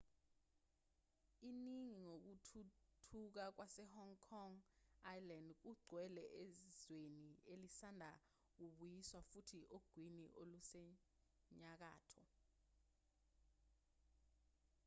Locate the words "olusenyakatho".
10.41-12.23